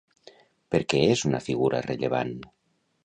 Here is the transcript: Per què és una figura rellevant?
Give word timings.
Per 0.75 0.79
què 0.93 1.03
és 1.15 1.23
una 1.31 1.43
figura 1.49 1.83
rellevant? 1.89 2.33